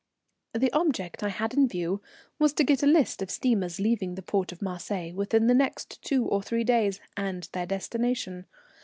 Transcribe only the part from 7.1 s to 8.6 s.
and their destination.